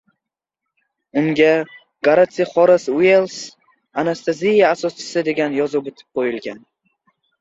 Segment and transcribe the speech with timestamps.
[1.21, 1.49] Unga
[2.07, 3.37] “Goratsiy Xoras Uells—
[4.05, 6.65] anasteziya asoschisi” degan yozuv bitib qo‘yilgan